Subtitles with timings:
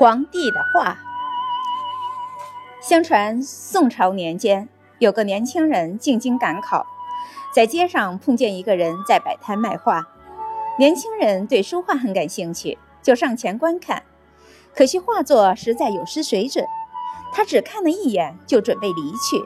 [0.00, 0.96] 皇帝的画。
[2.80, 4.66] 相传宋朝年间，
[4.98, 6.86] 有个年轻人进京赶考，
[7.54, 10.08] 在街上碰见一个人在摆摊卖画。
[10.78, 14.02] 年轻人对书画很感兴趣，就上前观看。
[14.74, 16.64] 可惜画作实在有失水准，
[17.30, 19.44] 他只看了一眼就准备离去。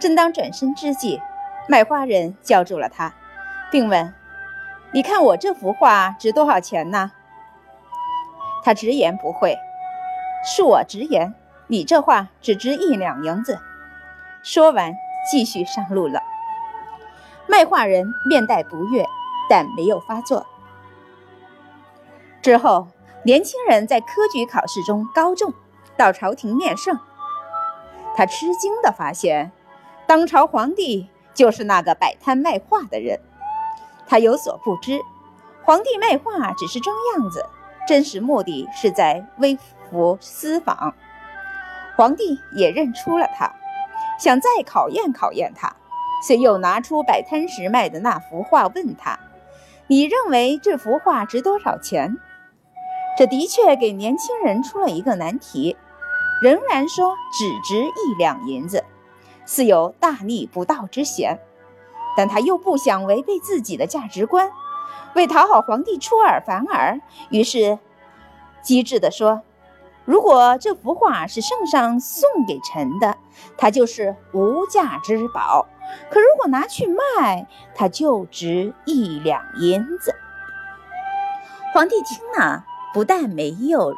[0.00, 1.20] 正当转身之际，
[1.68, 3.12] 卖画人叫住了他，
[3.70, 4.14] 并问
[4.92, 7.12] ：“你看我这幅画值多少钱呢？”
[8.62, 9.56] 他直言不讳
[10.44, 11.34] ：“恕我直言，
[11.66, 13.58] 你这画只值一两银子。”
[14.42, 14.94] 说完，
[15.30, 16.22] 继续上路了。
[17.46, 19.06] 卖画人面带不悦，
[19.48, 20.46] 但没有发作。
[22.42, 22.88] 之后，
[23.24, 25.52] 年轻人在科举考试中高中，
[25.96, 26.98] 到朝廷面圣。
[28.14, 29.50] 他吃惊地发现，
[30.06, 33.20] 当朝皇帝就是那个摆摊卖画的人。
[34.06, 35.00] 他有所不知，
[35.64, 37.44] 皇帝卖画只是装样子。
[37.88, 39.56] 真实目的是在微
[39.88, 40.94] 服私访，
[41.96, 43.50] 皇帝也认出了他，
[44.20, 45.74] 想再考验考验他，
[46.22, 49.18] 遂又拿出摆摊时卖的那幅画，问他
[49.88, 52.18] ：“你认为这幅画值多少钱？”
[53.16, 55.74] 这的确给年轻人出了一个难题，
[56.42, 58.84] 仍然说只值一两银子，
[59.46, 61.38] 似有大逆不道之嫌，
[62.18, 64.50] 但他又不想违背自己的价值观。
[65.14, 67.00] 为讨好皇帝出尔反尔，
[67.30, 67.78] 于是
[68.62, 69.42] 机智地说
[70.04, 73.16] ：“如果这幅画是圣上送给臣的，
[73.56, 75.66] 它就是无价之宝；
[76.10, 80.14] 可如果拿去卖，它就值一两银子。”
[81.74, 83.94] 皇帝听了，不但没有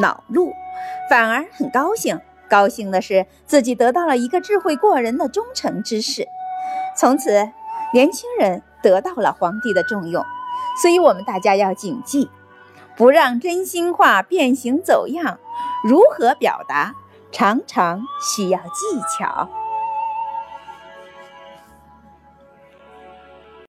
[0.00, 0.52] 恼怒，
[1.10, 2.20] 反而很高兴。
[2.48, 6.26] 高兴的是自己得到了一个智慧过人的忠诚之士。
[6.96, 7.50] 从此，
[7.92, 10.24] 年轻人得到了皇帝的重用。
[10.80, 12.30] 所以，我们大家要谨记，
[12.98, 15.38] 不让真心话变形走样。
[15.84, 16.94] 如何表达，
[17.30, 19.48] 常常需要技巧。